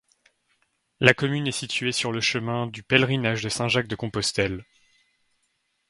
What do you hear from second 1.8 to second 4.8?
sur le chemin du Pèlerinage de Saint-Jacques-de-Compostelle.